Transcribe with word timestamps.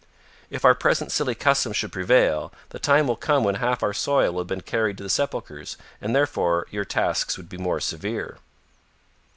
"If 0.49 0.65
our 0.65 0.73
present 0.73 1.11
silly 1.11 1.35
customs 1.35 1.77
should 1.77 1.91
prevail, 1.91 2.51
the 2.69 2.79
time 2.79 3.05
will 3.05 3.15
come 3.15 3.43
when 3.43 3.53
half 3.61 3.83
our 3.83 3.93
soil 3.93 4.31
will 4.33 4.39
have 4.39 4.47
been 4.47 4.61
carried 4.61 4.97
to 4.97 5.03
the 5.03 5.11
sepulchers, 5.11 5.77
and 6.01 6.15
therefore 6.15 6.65
your 6.71 6.85
tasks 6.85 7.37
would 7.37 7.47
be 7.49 7.57
more 7.59 7.79
severe." 7.79 8.39